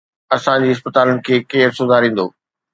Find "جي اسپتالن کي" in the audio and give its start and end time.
0.63-1.35